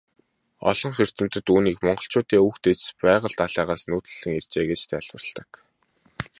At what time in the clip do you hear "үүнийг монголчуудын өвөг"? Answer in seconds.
1.53-2.57